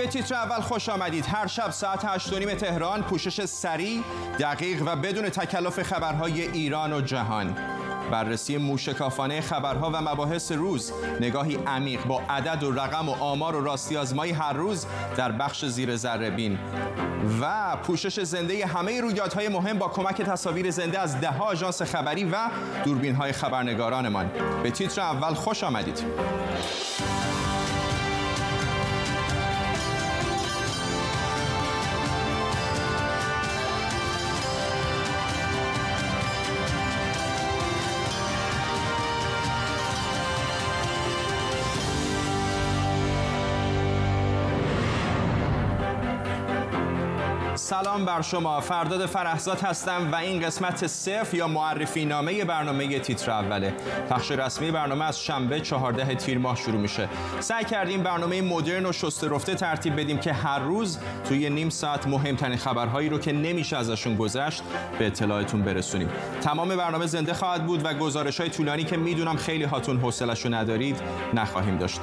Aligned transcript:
به 0.00 0.06
تیتر 0.06 0.34
اول 0.34 0.60
خوش 0.60 0.88
آمدید. 0.88 1.26
هر 1.26 1.46
شب 1.46 1.70
ساعت 1.70 2.04
8 2.04 2.32
نیم 2.32 2.54
تهران 2.54 3.02
پوشش 3.02 3.44
سریع 3.44 4.02
دقیق 4.38 4.82
و 4.86 4.96
بدون 4.96 5.28
تکلف 5.28 5.82
خبرهای 5.82 6.42
ایران 6.42 6.92
و 6.92 7.00
جهان. 7.00 7.56
بررسی 8.10 8.56
موشکافانه 8.56 9.40
خبرها 9.40 9.90
و 9.90 10.00
مباحث 10.00 10.52
روز. 10.52 10.92
نگاهی 11.20 11.58
عمیق 11.66 12.04
با 12.04 12.22
عدد 12.28 12.62
و 12.62 12.72
رقم 12.72 13.08
و 13.08 13.12
آمار 13.12 13.56
و 13.56 13.64
راستی 13.64 13.96
آزمایی 13.96 14.32
هر 14.32 14.52
روز 14.52 14.86
در 15.16 15.32
بخش 15.32 15.64
زیر 15.64 15.96
ذره 15.96 16.30
بین. 16.30 16.58
و 17.40 17.76
پوشش 17.76 18.20
زنده 18.20 18.66
همه 18.66 19.00
رویدادهای 19.00 19.48
مهم 19.48 19.78
با 19.78 19.88
کمک 19.88 20.22
تصاویر 20.22 20.70
زنده 20.70 20.98
از 20.98 21.20
ده 21.20 21.38
آژانس 21.38 21.82
خبری 21.82 22.24
و 22.24 22.36
دوربین 22.84 23.14
های 23.14 23.32
خبرنگارانمان. 23.32 24.30
به 24.62 24.70
تیتر 24.70 25.00
اول 25.00 25.34
خوش 25.34 25.64
آمدید. 25.64 26.04
سلام 47.70 48.04
بر 48.04 48.22
شما. 48.22 48.60
فرداد 48.60 49.06
فرحزاد 49.06 49.60
هستم 49.60 50.08
و 50.12 50.14
این 50.14 50.40
قسمت 50.40 50.86
صفر 50.86 51.36
یا 51.36 51.48
معرفی 51.48 52.04
نامه 52.04 52.44
برنامه 52.44 52.98
تیتر 52.98 53.30
اوله. 53.30 53.74
پخش 54.10 54.30
رسمی 54.30 54.70
برنامه 54.70 55.04
از 55.04 55.20
شنبه 55.20 55.60
14 55.60 56.14
تیر 56.14 56.38
ماه 56.38 56.56
شروع 56.56 56.80
میشه. 56.80 57.08
سعی 57.40 57.64
کردیم 57.64 58.02
برنامه 58.02 58.42
مدرن 58.42 58.86
و 58.86 58.92
شسته 58.92 59.28
رفته 59.28 59.54
ترتیب 59.54 60.00
بدیم 60.00 60.18
که 60.18 60.32
هر 60.32 60.58
روز 60.58 60.98
توی 61.28 61.50
نیم 61.50 61.70
ساعت 61.70 62.06
مهمترین 62.06 62.56
خبرهایی 62.56 63.08
رو 63.08 63.18
که 63.18 63.32
نمیشه 63.32 63.76
ازشون 63.76 64.16
گذشت 64.16 64.62
به 64.98 65.06
اطلاعتون 65.06 65.62
برسونیم. 65.62 66.08
تمام 66.42 66.76
برنامه 66.76 67.06
زنده 67.06 67.34
خواهد 67.34 67.66
بود 67.66 67.84
و 67.84 67.94
گزارش 67.94 68.40
های 68.40 68.50
طولانی 68.50 68.84
که 68.84 68.96
می‌دونم 68.96 69.36
خیلی 69.36 69.64
هاتون 69.64 70.00
حوصله‌شو 70.00 70.54
ندارید 70.54 71.00
نخواهیم 71.34 71.78
داشت. 71.78 72.00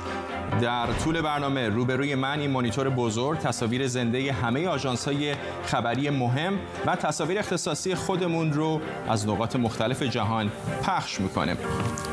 در 0.62 0.88
طول 1.04 1.22
برنامه 1.22 1.70
روبروی 1.70 2.16
من 2.16 2.40
این 2.40 2.52
مانیتور 2.52 2.90
بزرگ 2.90 3.40
تصاویر 3.40 3.88
زنده 3.88 4.34
همه 4.34 4.68
آژانس 4.68 5.08
های 5.08 5.36
خبری 5.66 6.10
مهم 6.10 6.54
و 6.86 6.96
تصاویر 6.96 7.40
اختصاصی 7.40 7.96
خودمون 7.96 8.54
رو 8.54 8.82
از 9.10 9.28
نقاط 9.28 9.56
مختلف 9.56 10.04
جهان 10.04 10.52
پخش 10.84 11.22
می‌کنه 11.22 11.58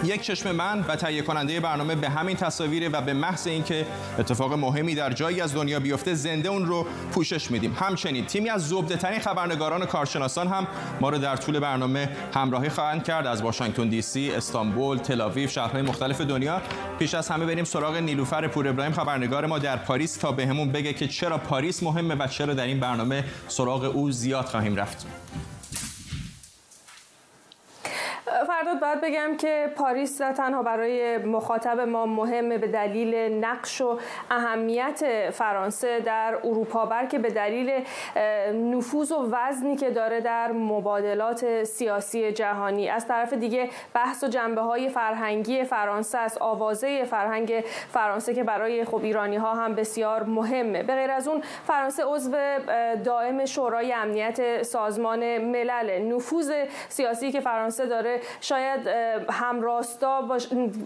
یک 0.05 0.23
چشم 0.23 0.51
من 0.51 0.85
و 0.89 0.97
تهیه 0.97 1.23
کننده 1.23 1.61
برنامه 1.61 1.95
به 1.95 2.09
همین 2.09 2.37
تصاویر 2.37 2.91
و 2.93 3.01
به 3.01 3.13
محض 3.13 3.47
اینکه 3.47 3.87
اتفاق 4.19 4.53
مهمی 4.53 4.95
در 4.95 5.13
جایی 5.13 5.41
از 5.41 5.55
دنیا 5.55 5.81
بیفته 5.81 6.15
زنده 6.15 6.48
اون 6.48 6.67
رو 6.67 6.87
پوشش 7.13 7.51
میدیم. 7.51 7.77
همچنین 7.81 8.25
تیمی 8.25 8.51
از 8.51 8.69
زبده 8.69 8.97
ترین 8.97 9.21
خبرنگاران 9.21 9.83
و 9.83 9.87
کارشناسان 9.87 10.48
هم 10.48 10.67
ما 11.01 11.09
رو 11.09 11.19
در 11.19 11.37
طول 11.37 11.59
برنامه 11.59 12.09
همراهی 12.35 12.69
خواهند 12.69 13.05
کرد. 13.05 13.27
از 13.27 13.43
واشنگتن 13.43 13.89
دی 13.89 14.03
سی، 14.03 14.31
استانبول، 14.31 14.98
تل 14.98 15.47
شهرهای 15.47 15.83
مختلف 15.83 16.21
دنیا. 16.21 16.63
پیش 16.98 17.15
از 17.15 17.29
همه 17.29 17.47
بریم 17.47 17.65
سراغ 17.65 17.97
نیلوفر 18.25 18.48
پور 18.48 18.69
ابراهیم 18.69 18.92
خبرنگار 18.92 19.47
ما 19.47 19.58
در 19.58 19.77
پاریس 19.77 20.17
تا 20.17 20.33
بهمون 20.33 20.72
بگه 20.72 20.92
که 20.92 21.08
چرا 21.08 21.39
پاریس 21.39 21.83
مهمه 21.83 22.14
و 22.14 22.27
چرا 22.27 22.55
در 22.55 22.64
این 22.64 22.80
برنامه 22.80 23.25
سراغ 23.48 23.84
او 23.84 24.11
زیاد 24.11 24.44
خواهیم 24.44 24.77
رفت. 24.77 25.06
فرداد 28.25 28.80
باید 28.80 29.00
بگم 29.00 29.36
که 29.36 29.72
پاریس 29.77 30.20
نه 30.20 30.33
تنها 30.33 30.62
برای 30.62 31.19
مخاطب 31.19 31.80
ما 31.80 32.06
مهمه 32.06 32.58
به 32.58 32.67
دلیل 32.67 33.14
نقش 33.44 33.80
و 33.80 33.98
اهمیت 34.30 35.30
فرانسه 35.30 36.00
در 36.00 36.39
اروپا 36.45 36.86
بلکه 36.86 37.19
به 37.19 37.30
دلیل 37.30 37.84
نفوذ 38.55 39.12
و 39.12 39.28
وزنی 39.33 39.77
که 39.77 39.91
داره 39.91 40.20
در 40.20 40.52
مبادلات 40.52 41.64
سیاسی 41.64 42.33
جهانی. 42.33 42.89
از 42.89 43.08
طرف 43.08 43.33
دیگه 43.33 43.70
بحث 43.95 44.24
و 44.24 44.29
جنبه 44.29 44.61
های 44.61 44.89
فرهنگی 44.89 45.64
فرانسه 45.64 46.18
است 46.18 46.39
آوازه 46.39 47.05
فرهنگ 47.05 47.64
فرانسه 47.92 48.34
که 48.34 48.45
برای 48.45 48.84
خب 48.84 49.02
ایرانی 49.02 49.36
ها 49.36 49.55
هم 49.55 49.74
بسیار 49.74 50.23
مهمه. 50.23 50.83
به 50.83 50.95
غیر 50.95 51.11
از 51.11 51.29
اون 51.29 51.42
فرانسه 51.67 52.05
عضو 52.05 52.36
دائم 53.05 53.45
شورای 53.45 53.92
امنیت 53.92 54.63
سازمان 54.63 55.39
ملل. 55.39 56.14
نفوذ 56.14 56.52
سیاسی 56.89 57.33
که 57.33 57.40
فرانسه 57.40 57.86
داره 57.86 58.14
شاید 58.41 58.86
همراستا 59.30 60.29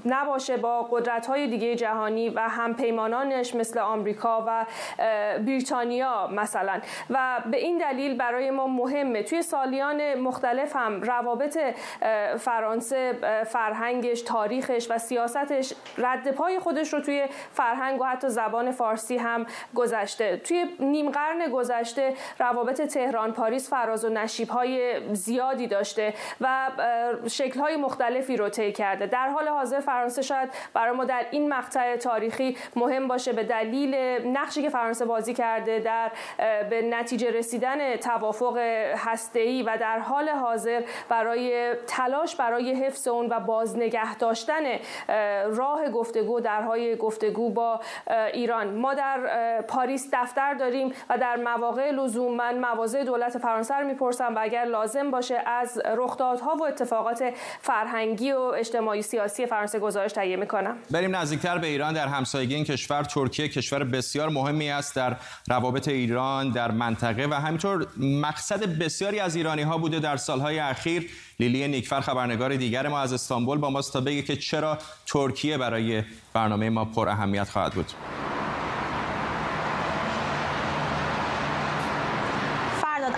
نباشه 0.06 0.56
با 0.56 0.82
قدرت 0.82 1.26
های 1.26 1.46
دیگه 1.46 1.76
جهانی 1.76 2.28
و 2.28 2.40
هم 2.40 2.74
پیمانانش 2.74 3.54
مثل 3.54 3.78
آمریکا 3.78 4.44
و 4.46 4.66
بریتانیا 5.38 6.26
مثلا. 6.26 6.80
و 7.10 7.40
به 7.50 7.56
این 7.56 7.78
دلیل 7.78 8.16
برای 8.16 8.50
ما 8.50 8.66
مهمه. 8.66 9.22
توی 9.22 9.42
سالیان 9.42 10.14
مختلف 10.14 10.76
هم 10.76 11.02
روابط 11.02 11.58
فرانسه 12.38 13.12
فرهنگش 13.46 14.22
تاریخش 14.22 14.90
و 14.90 14.98
سیاستش 14.98 15.72
رد 15.98 16.30
پای 16.30 16.58
خودش 16.58 16.92
رو 16.92 17.00
توی 17.00 17.26
فرهنگ 17.52 18.00
و 18.00 18.04
حتی 18.04 18.28
زبان 18.28 18.70
فارسی 18.70 19.16
هم 19.16 19.46
گذشته. 19.74 20.36
توی 20.36 20.64
نیم 20.80 21.10
قرن 21.10 21.50
گذشته 21.52 22.14
روابط 22.38 22.80
تهران 22.80 23.32
پاریس 23.32 23.70
فراز 23.70 24.04
و 24.04 24.08
نشیب 24.08 24.48
های 24.48 25.00
زیادی 25.14 25.66
داشته 25.66 26.14
و 26.40 26.70
شکل 27.26 27.60
های 27.60 27.76
مختلفی 27.76 28.36
رو 28.36 28.48
طی 28.48 28.72
کرده. 28.72 29.06
در 29.06 29.28
حال 29.28 29.48
حاضر 29.48 29.80
فرانسه 29.80 30.22
شاید 30.22 30.50
برای 30.74 30.96
ما 30.96 31.04
در 31.04 31.26
این 31.30 31.52
مقطع 31.52 31.96
تاریخی 31.96 32.56
مهم 32.76 33.08
باشه 33.08 33.32
به 33.32 33.44
دلیل 33.44 33.94
نقشی 34.26 34.62
که 34.62 34.68
فرانسه 34.68 35.04
بازی 35.04 35.34
کرده 35.34 35.78
در 35.78 36.10
به 36.70 36.82
نتیجه 36.82 37.30
رسیدن 37.30 37.96
توافق 37.96 38.56
هسته‌ای 38.96 39.62
و 39.62 39.76
در 39.80 39.98
حال 39.98 40.28
حاضر 40.28 40.82
برای 41.08 41.74
تلاش 41.86 42.36
برای 42.36 42.72
حفظ 42.72 43.08
اون 43.08 43.26
و 43.30 43.40
بازنگه 43.40 44.14
داشتن 44.14 44.62
راه 45.46 45.90
گفتگو 45.90 46.40
درهای 46.40 46.96
گفتگو 46.96 47.50
با 47.50 47.80
ایران. 48.32 48.74
ما 48.74 48.94
در 48.94 49.60
پاریس 49.68 50.08
دفتر 50.12 50.54
داریم 50.54 50.92
و 51.10 51.18
در 51.18 51.36
مواقع 51.36 51.90
لزوم 51.90 52.34
من 52.34 52.58
مواضع 52.58 53.04
دولت 53.04 53.38
فرانسه 53.38 53.74
رو 53.74 53.86
می‌پرسم 53.86 54.34
و 54.34 54.38
اگر 54.42 54.64
لازم 54.64 55.10
باشه 55.10 55.42
از 55.46 55.82
رخدادها 55.86 56.56
و 56.56 56.64
اتفاقات 56.64 57.07
فرهنگی 57.60 58.32
و 58.32 58.38
اجتماعی 58.38 59.02
سیاسی 59.02 59.46
فرانسه 59.46 59.78
گزارش 59.78 60.12
تهیه 60.12 60.36
می‌کنم. 60.36 60.76
بریم 60.90 61.16
نزدیکتر 61.16 61.58
به 61.58 61.66
ایران. 61.66 61.94
در 61.94 62.08
همسایگی 62.08 62.54
این 62.54 62.64
کشور 62.64 63.02
ترکیه 63.02 63.48
کشور 63.48 63.84
بسیار 63.84 64.28
مهمی 64.28 64.70
است 64.70 64.96
در 64.96 65.16
روابط 65.48 65.88
ایران 65.88 66.50
در 66.50 66.70
منطقه 66.70 67.26
و 67.30 67.34
همینطور 67.34 67.86
مقصد 67.98 68.78
بسیاری 68.78 69.20
از 69.20 69.36
ایرانی 69.36 69.62
ها 69.62 69.78
بوده 69.78 70.00
در 70.00 70.16
سالهای 70.16 70.58
اخیر. 70.58 71.10
لیلی 71.40 71.68
نیکفر 71.68 72.00
خبرنگار 72.00 72.56
دیگر 72.56 72.88
ما 72.88 73.00
از 73.00 73.12
استانبول 73.12 73.58
با 73.58 73.70
ماست 73.70 73.92
تا 73.92 74.00
بگه 74.00 74.22
که 74.22 74.36
چرا 74.36 74.78
ترکیه 75.06 75.58
برای 75.58 76.02
برنامه 76.32 76.70
ما 76.70 76.84
پر 76.84 77.08
اهمیت 77.08 77.48
خواهد 77.48 77.72
بود. 77.72 77.92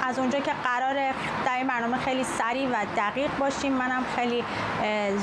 از 0.09 0.19
اونجا 0.19 0.41
که 0.41 0.53
قرار 0.65 0.95
در 1.47 1.57
این 1.57 1.67
برنامه 1.67 1.97
خیلی 1.97 2.25
سریع 2.25 2.69
و 2.69 2.87
دقیق 2.97 3.31
باشیم 3.39 3.73
منم 3.73 4.05
خیلی 4.17 4.45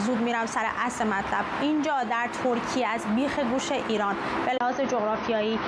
زود 0.06 0.18
میرم 0.18 0.46
سر 0.46 0.66
اصل 0.86 1.08
مطلب. 1.08 1.46
اینجا 1.62 2.04
در 2.04 2.30
ترکیه 2.44 2.88
از 2.88 3.16
بیخ 3.16 3.40
گوش 3.40 3.72
ایران 3.72 4.16
به 4.46 4.58
لحاظ 4.62 4.82
جغرافیایی 4.82 5.60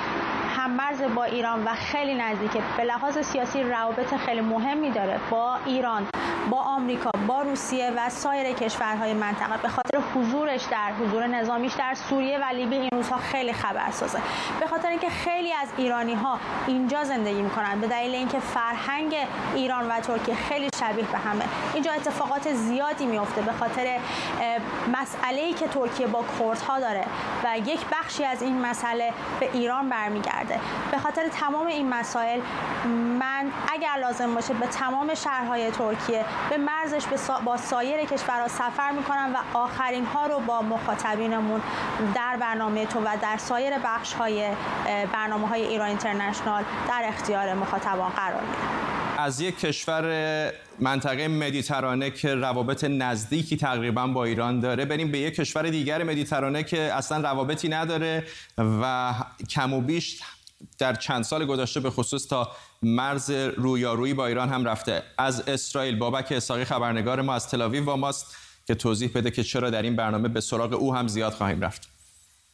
هم 0.59 0.71
مرز 0.71 1.01
با 1.15 1.23
ایران 1.23 1.63
و 1.63 1.73
خیلی 1.73 2.15
نزدیکه 2.15 2.61
به 2.77 2.83
لحاظ 2.83 3.17
سیاسی 3.17 3.63
روابط 3.63 4.15
خیلی 4.15 4.41
مهمی 4.41 4.91
داره 4.91 5.19
با 5.31 5.55
ایران 5.65 6.07
با 6.49 6.57
آمریکا 6.57 7.11
با 7.27 7.41
روسیه 7.41 7.91
و 7.97 8.09
سایر 8.09 8.55
کشورهای 8.55 9.13
منطقه. 9.13 9.57
به 9.57 9.67
خاطر 9.67 9.99
حضورش 10.15 10.63
در 10.71 10.91
حضور 10.91 11.27
نظامیش 11.27 11.73
در 11.73 11.93
سوریه 11.93 12.37
و 12.37 12.43
لیبی 12.53 12.75
این 12.75 12.89
روزها 12.93 13.17
خیلی 13.17 13.53
خبرسازه 13.53 14.19
به 14.59 14.67
خاطر 14.67 14.89
اینکه 14.89 15.09
خیلی 15.09 15.53
از 15.53 15.67
ایرانی 15.77 16.13
ها 16.13 16.39
اینجا 16.67 17.03
زندگی 17.03 17.41
می‌کنن 17.41 17.81
به 17.81 17.87
دلیل 17.87 18.15
اینکه 18.15 18.39
فرهنگ 18.39 19.15
ایران 19.55 19.87
و 19.87 19.99
ترکیه 19.99 20.35
خیلی 20.35 20.69
شبیه 20.79 21.05
به 21.11 21.17
همه. 21.17 21.45
اینجا 21.73 21.91
اتفاقات 21.91 22.53
زیادی 22.53 23.05
میفته 23.05 23.41
به 23.41 23.51
خاطر 23.51 23.97
مسئله 25.01 25.41
ای 25.41 25.53
که 25.53 25.67
ترکیه 25.67 26.07
با 26.07 26.23
کردها 26.39 26.79
داره 26.79 27.05
و 27.43 27.57
یک 27.57 27.79
بخشی 27.91 28.25
از 28.25 28.41
این 28.41 28.61
مسئله 28.61 29.13
به 29.39 29.49
ایران 29.53 29.89
برمیگرده. 29.89 30.58
به 30.91 30.97
خاطر 30.97 31.27
تمام 31.27 31.67
این 31.67 31.89
مسائل 31.89 32.39
من 33.19 33.51
اگر 33.73 33.95
لازم 34.01 34.35
باشه 34.35 34.53
به 34.53 34.67
تمام 34.67 35.15
شهرهای 35.15 35.71
ترکیه 35.71 36.25
به 36.49 36.57
مرزش 36.57 37.03
با 37.45 37.57
سایر 37.57 38.05
کشورها 38.05 38.47
سفر 38.47 38.91
می‌کنم 38.91 39.35
و 39.35 39.57
آخرین 39.57 40.05
ها 40.05 40.27
رو 40.27 40.39
با 40.39 40.61
مخاطبینمون 40.61 41.61
در 42.15 42.37
برنامه 42.39 42.85
تو 42.85 42.99
و 42.99 43.17
در 43.21 43.37
سایر 43.37 43.73
بخش 43.83 44.13
های 44.13 44.49
برنامه 45.13 45.47
های 45.47 45.61
ایران 45.61 45.87
اینترنشنال 45.87 46.63
در 46.87 47.01
اختیار 47.05 47.53
مخاطبان 47.53 48.09
قرار 48.09 48.41
میدم. 48.41 48.89
از 49.17 49.41
یک 49.41 49.59
کشور 49.59 50.03
منطقه 50.79 51.27
مدیترانه 51.27 52.11
که 52.11 52.35
روابط 52.35 52.83
نزدیکی 52.83 53.57
تقریبا 53.57 54.07
با 54.07 54.25
ایران 54.25 54.59
داره 54.59 54.85
بریم 54.85 55.11
به 55.11 55.19
یک 55.19 55.35
کشور 55.35 55.69
دیگر 55.69 56.03
مدیترانه 56.03 56.63
که 56.63 56.93
اصلا 56.93 57.17
روابطی 57.17 57.69
نداره 57.69 58.23
و 58.57 59.13
کم 59.49 59.73
و 59.73 59.81
بیش 59.81 60.21
در 60.77 60.93
چند 60.93 61.23
سال 61.23 61.45
گذشته 61.45 61.79
به 61.79 61.89
خصوص 61.89 62.27
تا 62.27 62.51
مرز 62.81 63.29
رویارویی 63.31 64.13
با 64.13 64.27
ایران 64.27 64.49
هم 64.49 64.65
رفته. 64.65 65.03
از 65.17 65.43
اسرائیل 65.47 65.95
بابک 65.95 66.31
اساقی 66.31 66.63
خبرنگار 66.63 67.21
ما 67.21 67.33
از 67.33 67.47
تلاویو 67.47 67.85
با 67.85 67.95
ماست 67.95 68.35
که 68.67 68.75
توضیح 68.75 69.11
بده 69.15 69.31
که 69.31 69.43
چرا 69.43 69.69
در 69.69 69.81
این 69.81 69.95
برنامه 69.95 70.27
به 70.27 70.41
سراغ 70.41 70.73
او 70.73 70.95
هم 70.95 71.07
زیاد 71.07 71.33
خواهیم 71.33 71.61
رفت. 71.61 71.98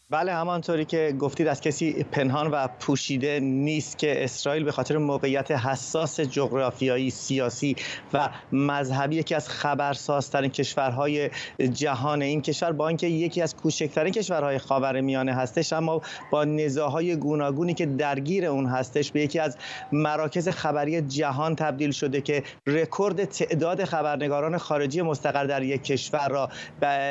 بله 0.09 0.33
همانطوری 0.33 0.85
که 0.85 1.15
گفتید 1.19 1.47
از 1.47 1.61
کسی 1.61 2.03
پنهان 2.03 2.51
و 2.51 2.67
پوشیده 2.67 3.39
نیست 3.39 3.97
که 3.97 4.23
اسرائیل 4.23 4.63
به 4.63 4.71
خاطر 4.71 4.97
موقعیت 4.97 5.51
حساس 5.51 6.19
جغرافیایی 6.19 7.09
سیاسی 7.09 7.75
و 8.13 8.29
مذهبی 8.51 9.15
یکی 9.15 9.35
از 9.35 9.49
خبرسازترین 9.49 10.51
کشورهای 10.51 11.29
جهان 11.73 12.21
این 12.21 12.41
کشور 12.41 12.71
با 12.71 12.87
اینکه 12.87 13.07
یکی 13.07 13.41
از 13.41 13.55
کوچکترین 13.55 14.13
کشورهای 14.13 14.57
خاورمیانه 14.57 15.33
هستش 15.33 15.73
اما 15.73 16.01
با 16.31 16.43
نزاهای 16.43 17.15
گوناگونی 17.15 17.73
که 17.73 17.85
درگیر 17.85 18.45
اون 18.45 18.65
هستش 18.65 19.11
به 19.11 19.21
یکی 19.21 19.39
از 19.39 19.57
مراکز 19.91 20.49
خبری 20.49 21.01
جهان 21.01 21.55
تبدیل 21.55 21.91
شده 21.91 22.21
که 22.21 22.43
رکورد 22.67 23.25
تعداد 23.25 23.83
خبرنگاران 23.83 24.57
خارجی 24.57 25.01
مستقر 25.01 25.45
در 25.45 25.63
یک 25.63 25.83
کشور 25.83 26.27
را 26.27 26.49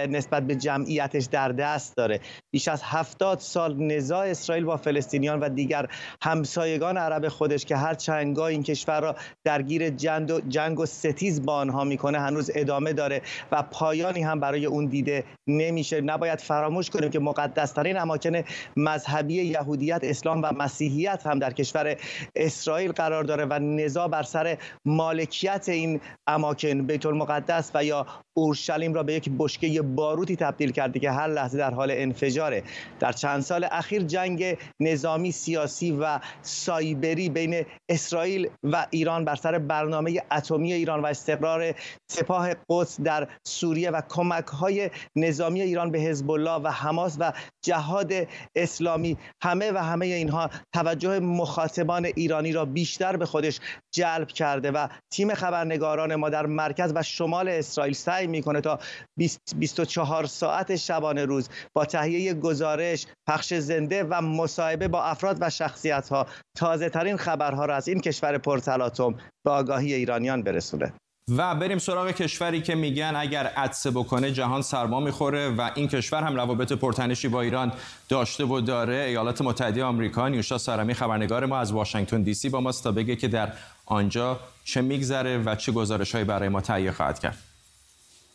نسبت 0.07 0.43
به 0.43 0.55
جمعیتش 0.57 1.25
در 1.25 1.49
دست 1.49 1.97
داره. 1.97 2.21
بیش 2.51 2.69
از 2.69 2.85
هفتاد 2.95 3.39
سال 3.39 3.83
نزاع 3.83 4.27
اسرائیل 4.27 4.65
با 4.65 4.77
فلسطینیان 4.77 5.41
و 5.41 5.49
دیگر 5.49 5.87
همسایگان 6.23 6.97
عرب 6.97 7.29
خودش 7.29 7.65
که 7.65 7.77
هر 7.77 7.95
چندگاه 7.95 8.47
این 8.47 8.63
کشور 8.63 9.01
را 9.01 9.17
درگیر 9.45 9.91
جنگ 9.91 10.31
و, 10.31 10.41
جنگ 10.49 10.81
و 10.81 10.87
ستیز 10.87 11.43
با 11.47 11.55
آنها 11.57 11.85
می‌کنه 11.85 12.21
هنوز 12.21 12.51
ادامه 12.55 12.93
داره 12.93 13.23
و 13.53 13.63
پایانی 13.63 14.23
هم 14.23 14.41
برای 14.41 14.67
اون 14.67 14.87
دیده 14.87 15.25
نمیشه. 15.47 16.01
نباید 16.01 16.41
فراموش 16.41 16.91
کنیم 16.91 17.11
که 17.11 17.19
مقدسترین 17.19 17.99
اماکن 17.99 18.43
مذهبی 18.77 19.35
یهودیت 19.35 20.01
اسلام 20.03 20.43
و 20.43 20.53
مسیحیت 20.53 21.27
هم 21.27 21.39
در 21.39 21.53
کشور 21.53 21.97
اسرائیل 22.37 22.93
قرار 22.93 23.25
داره 23.25 23.45
و 23.45 23.59
نزاع 23.59 24.09
بر 24.09 24.23
سر 24.23 24.59
مالکیت 24.85 25.69
این 25.69 26.01
اماکن 26.27 26.87
بیت 26.87 27.07
المقدس 27.07 27.71
و 27.75 27.85
یا 27.85 28.07
اورشلیم 28.37 28.95
را 28.95 29.03
به 29.03 29.13
یک 29.15 29.31
بشکه 29.39 29.83
باروتی 29.83 30.37
تبدیل 30.37 30.71
کرده 30.71 31.01
که 31.01 31.11
هر 31.11 31.27
لحظه 31.27 31.59
در 31.59 31.75
حال 31.75 31.91
انفجاره. 31.91 32.63
در 33.01 33.13
چند 33.13 33.43
سال 33.43 33.67
اخیر 33.71 34.03
جنگ 34.03 34.57
نظامی 34.81 35.33
سیاسی 35.33 35.93
و 35.93 36.21
سایبری 36.43 37.29
بین 37.29 37.67
اسرائیل 37.89 38.49
و 38.63 38.87
ایران 38.91 39.25
بر 39.25 39.35
سر 39.35 39.59
برنامه 39.59 40.23
اتمی 40.33 40.73
ایران 40.73 41.01
و 41.01 41.07
استقرار 41.07 41.75
سپاه 42.11 42.55
قدس 42.69 43.01
در 43.01 43.29
سوریه 43.47 43.91
و 43.91 44.01
کمک 44.09 44.47
های 44.47 44.91
نظامی 45.17 45.61
ایران 45.61 45.91
به 45.91 45.99
حزب 45.99 46.31
الله 46.31 46.63
و 46.63 46.69
حماس 46.69 47.17
و 47.21 47.33
جهاد 47.65 48.13
اسلامی. 48.57 49.17
همه 49.43 49.73
و 49.73 49.79
همه 49.79 50.07
اینها 50.07 50.51
توجه 50.75 51.19
مخاطبان 51.19 52.05
ایرانی 52.05 52.53
را 52.53 52.65
بیشتر 52.65 53.17
به 53.17 53.27
خودش 53.27 53.61
جلب 53.95 54.29
کرده 54.29 54.71
و 54.71 54.89
تیم 55.11 55.35
خبرنگاران 55.35 56.15
ما 56.15 56.29
در 56.29 56.47
مرکز 56.47 56.93
و 56.95 57.03
شمال 57.03 57.49
اسرائیل 57.49 57.95
سعی 57.95 58.24
می‌کنه 58.27 58.61
تا 58.61 58.79
24 59.57 60.27
ساعت 60.27 60.77
شبانه 60.77 61.25
روز 61.25 61.49
با 61.77 61.85
تهیه 61.85 62.35
گزارش 62.35 63.07
پخش 63.29 63.55
زنده 63.55 64.05
و 64.05 64.21
مصاحبه 64.21 64.89
با 64.89 65.05
افراد 65.05 65.37
و 65.41 65.51
شخصیت 65.51 66.09
ها 66.09 66.27
تازه 66.57 66.89
ترین 66.89 67.17
خبرها 67.17 67.65
را 67.65 67.77
از 67.77 67.89
این 67.89 68.01
کشور 68.01 68.39
پرتلاطم 68.39 69.15
به 69.45 69.51
آگاهی 69.51 69.95
ایرانیان 69.95 70.43
برسونه. 70.43 70.93
و 71.29 71.55
بریم 71.55 71.79
سراغ 71.79 72.11
کشوری 72.11 72.63
که 72.63 72.75
میگن 72.75 73.13
اگر 73.17 73.47
عدسه 73.47 73.91
بکنه 73.91 74.33
جهان 74.33 74.63
سرما 74.63 75.01
می‌خوره 75.01 75.49
و 75.49 75.71
این 75.75 75.89
کشور 75.89 76.23
هم 76.23 76.37
روابط 76.37 76.73
پرتنشی 76.73 77.29
با 77.29 77.41
ایران 77.41 77.73
داشته 78.09 78.45
و 78.45 78.61
داره. 78.61 78.95
ایالات 78.95 79.43
متحده 79.43 79.85
آمریکا 79.85 80.29
نیوشا 80.29 80.59
سارمی 80.59 80.95
خبرنگار 80.95 81.47
ما 81.47 81.59
از 81.59 81.73
واشنگتن 81.73 82.23
دی 82.23 82.35
سی 82.35 82.49
با 82.49 82.61
ماست 82.61 82.85
تا 82.85 82.93
بگه 82.93 83.17
که 83.17 83.29
در 83.29 83.53
آنجا 83.87 84.41
چه 84.65 84.83
میگذره 84.83 85.39
و 85.39 85.55
چه 85.55 85.73
گزارش 85.73 86.17
برای 86.17 86.49
ما 86.49 86.61
تهیه 86.61 86.93
خواهد 86.93 87.19
کرد. 87.19 87.39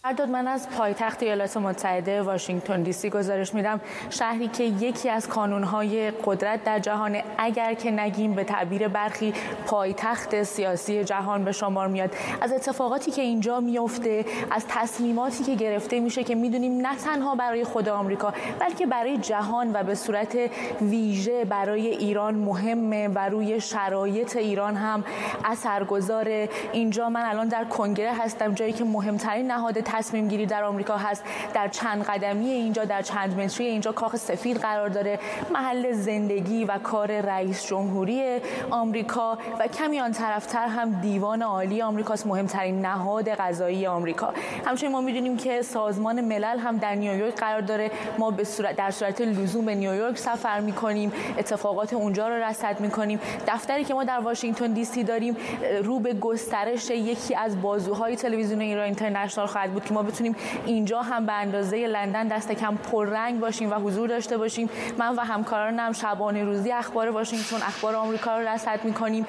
ارداد 0.04 0.30
من 0.30 0.48
از 0.48 0.70
پایتخت 0.70 1.24
ایالات 1.24 1.58
متحده 1.58 2.22
واشنگتن 2.22 2.84
دی 2.84 2.94
سی 2.94 3.10
گزارش 3.10 3.54
میدم. 3.54 3.82
شهری 4.10 4.48
که 4.48 4.64
یکی 4.64 5.10
از 5.10 5.28
کانونهای 5.28 6.12
قدرت 6.12 6.64
در 6.64 6.80
جهان 6.80 7.18
اگر 7.38 7.74
که 7.74 7.92
نگیم 7.92 8.34
به 8.34 8.44
تعبیر 8.44 8.88
برخی 8.88 9.34
پایتخت 9.66 10.44
سیاسی 10.44 11.04
جهان 11.04 11.44
به 11.44 11.52
شمار 11.52 11.88
میاد. 11.88 12.16
از 12.42 12.54
اتفاقاتی 12.54 13.12
که 13.12 13.22
اینجا 13.22 13.60
میفته 13.60 14.26
از 14.52 14.66
تصمیماتی 14.68 15.44
که 15.44 15.56
گرفته 15.56 16.00
میشه 16.00 16.24
که 16.24 16.36
می‌دونیم 16.36 16.88
نه 16.88 16.96
تنها 16.96 17.36
برای 17.36 17.64
خود 17.64 17.90
آمریکا 17.90 18.34
بلکه 18.60 18.86
برای 18.86 19.18
جهان 19.18 19.72
و 19.74 19.84
به 19.84 19.96
صورت 19.96 20.38
ویژه 20.82 21.46
برای 21.46 21.88
ایران 21.88 22.36
مهمه 22.36 23.08
و 23.08 23.30
روی 23.30 23.62
شرایط 23.62 24.36
ایران 24.36 24.76
هم 24.76 25.04
اثرگذار 25.46 26.48
اینجا 26.74 27.10
من 27.10 27.22
الان 27.22 27.48
در 27.48 27.66
کنگره 27.66 28.14
هستم 28.14 28.54
جایی 28.54 28.74
که 28.74 28.84
مهمترین 28.84 29.52
نهاد 29.52 29.89
تصمیم 29.92 30.28
گیری 30.28 30.46
در 30.46 30.64
آمریکا 30.64 30.98
هست. 30.98 31.24
در 31.54 31.68
چند 31.68 32.04
قدمی 32.04 32.50
اینجا 32.50 32.86
در 32.86 33.02
چند 33.02 33.40
متری 33.40 33.66
اینجا 33.66 33.92
کاخ 33.92 34.16
سفید 34.16 34.58
قرار 34.58 34.90
داره. 34.90 35.20
محل 35.54 35.92
زندگی 35.92 36.66
و 36.66 36.78
کار 36.78 37.22
رئیس 37.22 37.66
جمهوری 37.66 38.38
آمریکا 38.70 39.38
و 39.60 39.68
کمی 39.68 40.00
آن 40.00 40.12
طرفتر 40.12 40.68
هم 40.68 41.02
دیوان 41.02 41.42
عالی 41.42 41.82
آمریکاست. 41.82 42.28
مهمترین 42.28 42.86
نهاد 42.86 43.30
قضایی 43.30 43.88
آمریکا. 43.88 44.34
همچنین 44.66 44.92
ما 44.92 45.02
می‌دونیم 45.02 45.38
که 45.38 45.62
سازمان 45.62 46.22
ملل 46.22 46.58
هم 46.60 46.78
در 46.78 46.96
نیویورک 46.96 47.36
قرار 47.36 47.62
داره. 47.62 47.92
ما 48.18 48.32
به 48.32 48.44
صورت 48.44 48.76
در 48.76 48.92
صورت 48.92 49.22
لزوم 49.22 49.66
به 49.66 49.76
نیویورک 49.76 50.18
سفر 50.18 50.60
می‌کنیم. 50.60 51.12
اتفاقات 51.38 51.94
اونجا 51.94 52.28
رو 52.28 52.44
رصد 52.44 52.80
می‌کنیم. 52.80 53.20
دفتری 53.48 53.84
که 53.84 53.94
ما 53.94 54.04
در 54.04 54.20
واشنگتن 54.20 54.74
دی 54.74 54.86
سی 54.86 55.04
داریم 55.04 55.38
رو 55.84 56.00
به 56.00 56.14
گسترش 56.14 56.90
یکی 56.90 57.36
از 57.36 57.62
بازوهای 57.62 58.16
تلویزیون 58.16 58.62
ایران 58.62 58.86
اینترنشنال 58.86 59.48
خواهد 59.48 59.72
بود. 59.72 59.79
که 59.86 59.94
ما 59.94 60.04
بتونیم 60.04 60.36
اینجا 60.66 61.02
هم 61.02 61.26
به 61.26 61.34
اندازه 61.34 61.88
لندن 61.88 62.28
دست 62.28 62.52
کم 62.52 62.76
پررنگ 62.76 63.40
باشیم 63.40 63.72
و 63.72 63.76
حضور 63.76 64.10
داشته 64.10 64.38
باشیم. 64.38 64.70
من 64.98 65.16
و 65.16 65.22
همکارانم 65.22 65.94
شبانه 65.94 66.44
روزی 66.44 66.72
اخبار 66.72 67.10
واشنگتن 67.10 67.56
اخبار 67.56 67.96
آمریکا 67.96 68.38
رو 68.38 68.48
رصد 68.48 68.80
می‌کنیم. 68.84 69.26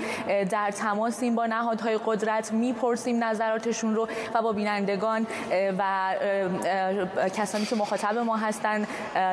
در 0.50 0.70
تماسیم 0.70 1.35
با 1.35 1.47
نهادهای 1.47 1.99
قدرت 2.06 2.52
می‌پرسیم 2.52 3.25
نظراتشون 3.25 3.94
رو 3.94 4.08
و 4.35 4.43
با 4.43 4.52
بینندگان 4.52 5.26
و 5.79 6.14
کسانی 7.37 7.64
که 7.64 7.76
مخاطب 7.76 8.19
ما 8.19 8.37
هستن 8.37 8.87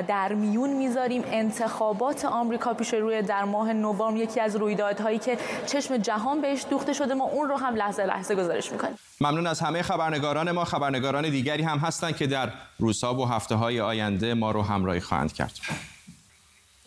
در 0.08 0.34
میون 0.34 0.70
می‌ذاریم. 0.70 1.24
انتخابات 1.32 2.26
آمریکا 2.26 2.74
پیش 2.74 2.94
روی 2.94 3.22
در 3.22 3.44
ماه 3.44 3.74
نوامبر 3.74 4.18
یکی 4.18 4.40
از 4.40 4.56
رویدادهایی 4.56 5.20
که 5.20 5.38
چشم 5.66 5.98
جهان 5.98 6.42
بهش 6.42 6.66
دوخته 6.70 6.94
شده 6.94 7.14
ما 7.14 7.26
اون 7.26 7.50
رو 7.50 7.58
هم 7.58 7.76
لحظه 7.76 8.06
لحظه 8.06 8.36
گزارش 8.36 8.72
می‌کنیم. 8.72 8.98
ممنون 9.22 9.48
از 9.48 9.60
همه 9.60 9.82
خبرنگاران 9.82 10.52
ما. 10.52 10.66
خبرنگاران 10.66 11.30
دیگری 11.30 11.64
هم 11.64 11.78
هستند 11.78 12.16
که 12.18 12.28
در 12.28 12.52
روزها 12.80 13.16
و 13.16 13.26
هفته 13.26 13.56
های 13.56 13.82
آینده 13.82 14.34
ما 14.34 14.52
رو 14.52 14.62
همراهی 14.62 15.00
خواهند 15.00 15.34
کرد. 15.34 15.60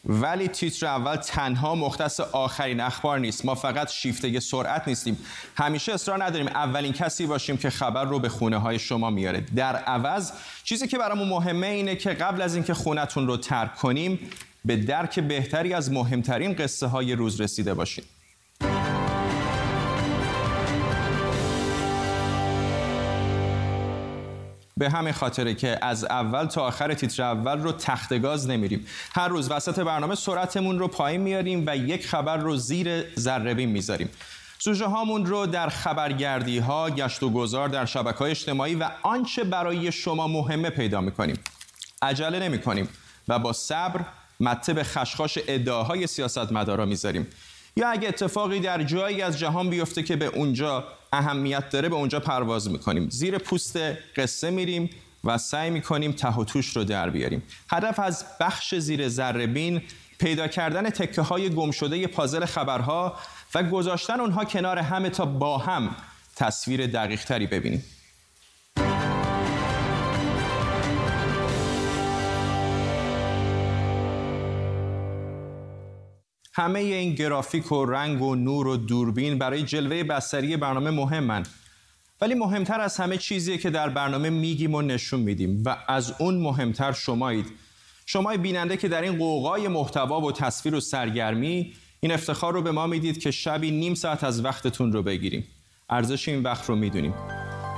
ولی 0.04 0.48
تیتر 0.48 0.86
اول 0.86 1.16
تنها 1.16 1.74
مختص 1.74 2.20
آخرین 2.20 2.80
اخبار 2.80 3.18
نیست. 3.18 3.44
ما 3.44 3.54
فقط 3.54 3.90
شیفته 3.90 4.40
سرعت 4.40 4.88
نیستیم. 4.88 5.18
همیشه 5.56 5.92
اصرار 5.92 6.24
نداریم 6.24 6.46
اولین 6.46 6.92
کسی 6.92 7.26
باشیم 7.26 7.56
که 7.56 7.70
خبر 7.70 8.04
رو 8.04 8.18
به 8.18 8.28
خونه 8.28 8.58
های 8.58 8.78
شما 8.78 9.10
میاره. 9.10 9.40
در 9.56 9.76
عوض 9.76 10.32
چیزی 10.64 10.88
که 10.88 10.98
برامون 10.98 11.28
مهمه 11.28 11.66
اینه 11.66 11.96
که 11.96 12.10
قبل 12.10 12.42
از 12.42 12.54
اینکه 12.54 12.74
خونتون 12.74 13.26
رو 13.26 13.36
ترک 13.36 13.74
کنیم 13.74 14.18
به 14.64 14.76
درک 14.76 15.20
بهتری 15.20 15.74
از 15.74 15.92
مهمترین 15.92 16.54
قصه 16.54 16.86
های 16.86 17.12
روز 17.12 17.40
رسیده 17.40 17.74
باشیم 17.74 18.04
به 24.80 24.90
همین 24.90 25.12
خاطره 25.12 25.54
که 25.54 25.78
از 25.82 26.04
اول 26.04 26.46
تا 26.46 26.62
آخر 26.62 26.94
تیتر 26.94 27.22
اول 27.22 27.60
رو 27.60 27.72
تخت 27.72 28.18
گاز 28.18 28.48
نمیریم. 28.48 28.86
هر 29.14 29.28
روز 29.28 29.50
وسط 29.50 29.78
برنامه 29.78 30.14
سرعتمون 30.14 30.78
رو 30.78 30.88
پایین 30.88 31.20
میاریم 31.20 31.64
و 31.66 31.76
یک 31.76 32.06
خبر 32.06 32.36
رو 32.36 32.56
زیر 32.56 33.18
ذره 33.18 33.54
می‌ذاریم. 33.54 34.10
سوژه 34.58 34.86
هامون 34.86 35.26
رو 35.26 35.46
در 35.46 35.68
خبرگردی 35.68 36.58
ها 36.58 36.90
گشت 36.90 37.22
و 37.22 37.30
گذار 37.30 37.68
در 37.68 37.84
شبکه 37.84 38.18
های 38.18 38.30
اجتماعی 38.30 38.74
و 38.74 38.90
آنچه 39.02 39.44
برای 39.44 39.92
شما 39.92 40.28
مهمه 40.28 40.70
پیدا 40.70 41.00
می‌کنیم. 41.00 41.38
عجله 42.02 42.38
نمی 42.38 42.60
کنیم 42.60 42.88
و 43.28 43.38
با 43.38 43.52
صبر 43.52 44.00
مته 44.40 44.72
به 44.72 44.84
خشخاش 44.84 45.38
ادعاهای 45.48 46.06
سیاستمدارا 46.06 46.86
می‌ذاریم. 46.86 47.26
یا 47.76 47.88
اگه 47.88 48.08
اتفاقی 48.08 48.60
در 48.60 48.82
جایی 48.82 49.22
از 49.22 49.38
جهان 49.38 49.70
بیفته 49.70 50.02
که 50.02 50.16
به 50.16 50.26
اونجا 50.26 50.84
اهمیت 51.12 51.70
داره 51.70 51.88
به 51.88 51.94
اونجا 51.94 52.20
پرواز 52.20 52.70
می‌کنیم. 52.70 53.08
زیر 53.10 53.38
پوست 53.38 53.76
قصه 54.16 54.50
میریم 54.50 54.90
و 55.24 55.38
سعی 55.38 55.70
می‌کنیم 55.70 56.12
ته 56.12 56.36
و 56.36 56.44
توش 56.44 56.76
رو 56.76 56.84
در 56.84 57.10
بیاریم. 57.10 57.42
هدف 57.70 57.98
از 57.98 58.24
بخش 58.40 58.74
زیر 58.74 59.08
ذره 59.08 59.46
پیدا 60.18 60.48
کردن 60.48 60.90
تکه 60.90 61.22
های 61.22 61.50
گم 61.50 61.70
شده 61.70 62.06
پازل 62.06 62.44
خبرها 62.44 63.16
و 63.54 63.62
گذاشتن 63.62 64.20
اونها 64.20 64.44
کنار 64.44 64.78
همه 64.78 65.10
تا 65.10 65.24
با 65.24 65.58
هم 65.58 65.96
تصویر 66.36 66.86
دقیق 66.86 67.24
تری 67.24 67.46
ببینیم. 67.46 67.84
همه 76.60 76.80
این 76.80 77.14
گرافیک 77.14 77.72
و 77.72 77.84
رنگ 77.84 78.22
و 78.22 78.34
نور 78.34 78.66
و 78.66 78.76
دوربین 78.76 79.38
برای 79.38 79.62
جلوه 79.62 80.02
بستری 80.02 80.56
برنامه 80.56 80.90
مهمن. 80.90 81.42
ولی 82.20 82.34
مهمتر 82.34 82.80
از 82.80 82.96
همه 82.96 83.16
چیزیه 83.16 83.58
که 83.58 83.70
در 83.70 83.88
برنامه 83.88 84.30
میگیم 84.30 84.74
و 84.74 84.82
نشون 84.82 85.20
میدیم 85.20 85.62
و 85.66 85.76
از 85.88 86.14
اون 86.18 86.34
مهمتر 86.34 86.92
شمایید. 86.92 87.46
شما 88.06 88.36
بیننده 88.36 88.76
که 88.76 88.88
در 88.88 89.02
این 89.02 89.18
قوقای 89.18 89.68
محتوا 89.68 90.20
و 90.20 90.32
تصویر 90.32 90.74
و 90.74 90.80
سرگرمی 90.80 91.72
این 92.00 92.12
افتخار 92.12 92.52
رو 92.52 92.62
به 92.62 92.70
ما 92.70 92.86
می‌دید 92.86 93.18
که 93.18 93.30
شبی 93.30 93.70
نیم 93.70 93.94
ساعت 93.94 94.24
از 94.24 94.44
وقتتون 94.44 94.92
رو 94.92 95.02
بگیریم. 95.02 95.44
ارزش 95.90 96.28
این 96.28 96.42
وقت 96.42 96.68
رو 96.68 96.76
می‌دونیم. 96.76 97.14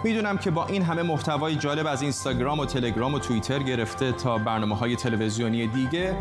می‌دونم 0.04 0.38
که 0.38 0.50
با 0.50 0.66
این 0.66 0.82
همه 0.82 1.02
محتوای 1.02 1.56
جالب 1.56 1.86
از 1.86 2.02
اینستاگرام 2.02 2.58
و 2.58 2.66
تلگرام 2.66 3.14
و 3.14 3.18
توییتر 3.18 3.58
گرفته 3.58 4.12
تا 4.12 4.38
برنامه 4.38 4.76
های 4.76 4.96
تلویزیونی 4.96 5.66
دیگه 5.66 6.16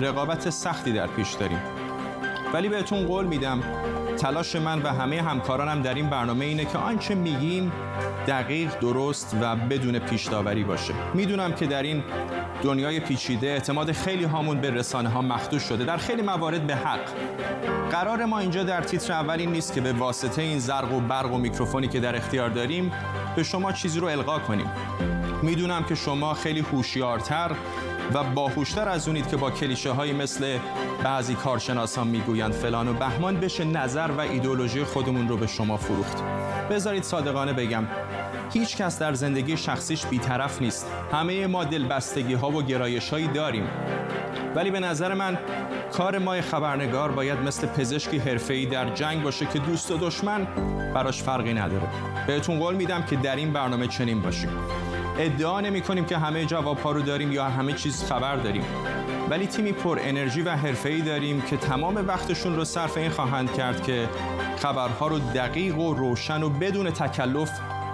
رقابت 0.00 0.50
سختی 0.50 0.92
در 0.92 1.06
پیش 1.06 1.32
داریم. 1.32 1.77
ولی 2.54 2.68
بهتون 2.68 3.06
قول 3.06 3.26
میدم 3.26 3.62
تلاش 4.18 4.56
من 4.56 4.82
و 4.82 4.88
همه 4.88 5.22
همکارانم 5.22 5.82
در 5.82 5.94
این 5.94 6.10
برنامه 6.10 6.44
اینه 6.44 6.64
که 6.64 6.78
آنچه 6.78 7.14
میگیم 7.14 7.72
دقیق 8.26 8.78
درست 8.80 9.36
و 9.40 9.56
بدون 9.56 9.98
پیش 9.98 10.28
باشه. 10.28 10.94
می‌دونم 11.14 11.52
که 11.52 11.66
در 11.66 11.82
این 11.82 12.02
دنیای 12.62 13.00
پیچیده 13.00 13.46
اعتماد 13.46 13.92
خیلی 13.92 14.24
هامون 14.24 14.60
به 14.60 14.70
رسانه 14.70 15.08
ها 15.08 15.22
مخدوش 15.22 15.62
شده. 15.62 15.84
در 15.84 15.96
خیلی 15.96 16.22
موارد 16.22 16.66
به 16.66 16.76
حق. 16.76 17.00
قرار 17.90 18.24
ما 18.24 18.38
اینجا 18.38 18.64
در 18.64 18.80
تیتر 18.80 19.12
اول 19.12 19.38
این 19.38 19.52
نیست 19.52 19.74
که 19.74 19.80
به 19.80 19.92
واسطه 19.92 20.42
این 20.42 20.58
زرق 20.58 20.92
و 20.92 21.00
برق 21.00 21.34
و 21.34 21.38
میکروفونی 21.38 21.88
که 21.88 22.00
در 22.00 22.16
اختیار 22.16 22.48
داریم 22.48 22.92
به 23.36 23.42
شما 23.42 23.72
چیزی 23.72 24.00
رو 24.00 24.06
القا 24.06 24.38
کنیم. 24.38 24.70
می‌دونم 25.42 25.84
که 25.84 25.94
شما 25.94 26.34
خیلی 26.34 26.60
هوشیارتر 26.60 27.50
و 28.14 28.24
باهوشتر 28.24 28.88
از 28.88 29.08
اونید 29.08 29.28
که 29.28 29.36
با 29.36 29.50
کلیشه 29.50 29.90
های 29.90 30.12
مثل 30.12 30.58
بعضی 31.04 31.34
کارشناسان 31.34 32.06
می‌گویند 32.08 32.52
فلان 32.52 32.88
و 32.88 32.92
بهمان 32.92 33.40
بشه 33.40 33.64
نظر 33.64 34.10
و 34.18 34.20
ایدولوژی 34.20 34.84
خودمون 34.84 35.28
رو 35.28 35.36
به 35.36 35.46
شما 35.46 35.76
فروخت. 35.76 36.22
بذارید 36.70 37.02
صادقانه 37.02 37.52
بگم 37.52 37.84
هیچ 38.52 38.76
کس 38.76 38.98
در 38.98 39.14
زندگی 39.14 39.56
شخصیش 39.56 40.06
بیطرف 40.06 40.62
نیست. 40.62 40.86
همه 41.12 41.46
ما 41.46 41.64
دلبستگی 41.64 42.34
ها 42.34 42.50
و 42.50 42.62
گرایش 42.62 43.10
هایی 43.10 43.28
داریم. 43.28 43.68
ولی 44.54 44.70
به 44.70 44.80
نظر 44.80 45.14
من 45.14 45.38
کار 45.92 46.18
ما 46.18 46.40
خبرنگار 46.40 47.12
باید 47.12 47.38
مثل 47.38 47.66
پزشکی 47.66 48.18
حرفه‌ای 48.18 48.66
در 48.66 48.94
جنگ 48.94 49.22
باشه 49.22 49.46
که 49.46 49.58
دوست 49.58 49.90
و 49.90 49.96
دشمن 49.96 50.46
براش 50.94 51.22
فرقی 51.22 51.54
نداره. 51.54 51.88
بهتون 52.26 52.58
قول 52.58 52.74
میدم 52.74 53.02
که 53.02 53.16
در 53.16 53.36
این 53.36 53.52
برنامه 53.52 53.86
چنین 53.86 54.22
باشیم. 54.22 54.50
ادعا 55.18 55.60
نمی 55.60 55.80
کنیم 55.80 56.04
که 56.04 56.18
همه 56.18 56.44
جواب 56.44 56.78
ها 56.78 56.92
رو 56.92 57.02
داریم 57.02 57.32
یا 57.32 57.44
همه 57.44 57.72
چیز 57.72 58.04
خبر 58.04 58.36
داریم. 58.36 58.64
ولی 59.30 59.46
تیمی 59.46 59.72
پر 59.72 59.98
انرژی 60.02 60.42
و 60.42 60.50
حرفه‌ای 60.50 61.02
داریم 61.02 61.40
که 61.40 61.56
تمام 61.56 61.94
وقتشون 62.08 62.56
رو 62.56 62.64
صرف 62.64 62.96
این 62.96 63.10
خواهند 63.10 63.52
کرد 63.52 63.82
که 63.82 64.08
خبرها 64.56 65.06
رو 65.06 65.18
دقیق 65.18 65.78
و 65.78 65.94
روشن 65.94 66.42
و 66.42 66.48
بدون 66.48 66.90
تکلف 66.90 67.50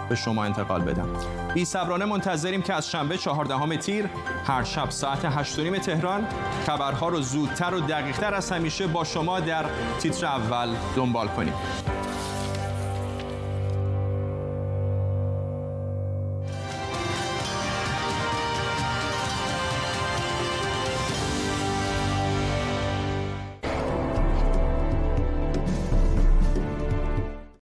به 0.09 0.15
شما 0.15 0.45
انتقال 0.45 0.83
بدم. 0.83 1.09
بی 1.55 1.65
صبرانه 1.65 2.05
منتظریم 2.05 2.63
که 2.63 2.75
از 2.75 2.91
شنبه 2.91 3.19
14 3.19 3.77
تیر 3.77 4.09
هر 4.47 4.65
شب 4.65 4.91
ساعت 4.91 5.25
8 5.25 5.79
تهران 5.79 6.27
خبرها 6.67 7.09
رو 7.09 7.21
زودتر 7.21 7.75
و 7.75 7.81
دقیقتر 7.81 8.35
از 8.35 8.51
همیشه 8.51 8.87
با 8.87 9.05
شما 9.05 9.41
در 9.41 9.65
تیتر 10.01 10.27
اول 10.27 10.69
دنبال 10.97 11.29
کنیم. 11.29 11.55